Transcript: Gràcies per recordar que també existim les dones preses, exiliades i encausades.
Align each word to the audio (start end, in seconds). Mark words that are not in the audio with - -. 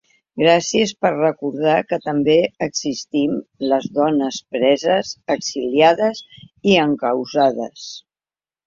Gràcies 0.43 0.93
per 1.05 1.09
recordar 1.17 1.75
que 1.91 1.99
també 2.05 2.37
existim 2.69 3.37
les 3.73 3.87
dones 4.01 4.41
preses, 4.57 5.15
exiliades 5.39 6.27
i 6.73 6.79
encausades. 6.89 7.91